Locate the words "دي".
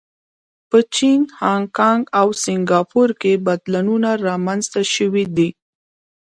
5.37-5.49